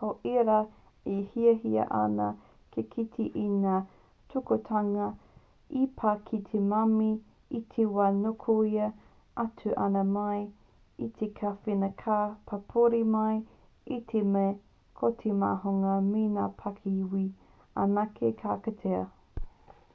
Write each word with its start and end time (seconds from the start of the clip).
ko 0.00 0.08
ērā 0.28 0.52
e 1.14 1.16
hiahia 1.32 1.82
ana 1.96 2.26
te 2.76 2.84
kite 2.94 3.24
i 3.40 3.42
ngā 3.64 3.72
tūkinotanga 4.34 5.08
i 5.80 5.82
pā 6.04 6.12
ki 6.30 6.38
te 6.46 6.60
mami 6.70 7.08
i 7.58 7.60
te 7.74 7.84
wā 7.98 8.06
nukuhia 8.20 8.86
atu 9.44 9.74
ana 9.88 10.04
mai 10.14 10.40
i 11.08 11.08
te 11.20 11.28
kāwhena 11.42 11.90
ka 12.04 12.16
pāpouri 12.52 13.00
mai 13.18 13.36
i 13.98 13.98
te 14.14 14.22
mea 14.38 14.54
ko 15.02 15.10
te 15.24 15.34
māhunga 15.44 15.98
me 16.08 16.24
ngā 16.38 16.48
pakihiwi 16.64 17.26
anake 17.86 18.32
ka 18.42 18.56
kitea 18.68 19.04